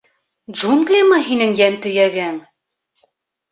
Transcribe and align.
Джунглимы 0.61 1.19
һинең 1.29 1.53
йәнтөйәгең? 1.61 2.43